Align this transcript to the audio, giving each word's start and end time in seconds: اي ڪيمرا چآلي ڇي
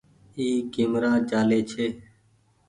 اي 0.37 0.47
ڪيمرا 0.73 1.11
چآلي 1.29 1.59
ڇي 1.71 1.87